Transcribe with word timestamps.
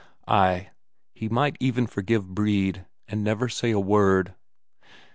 Ay, 0.27 0.71
he 1.13 1.29
might 1.29 1.55
even 1.59 1.85
forgive 1.85 2.27
Brede, 2.27 2.87
and 3.07 3.23
never 3.23 3.47
say 3.47 3.69
a 3.69 3.79
word.... 3.79 4.33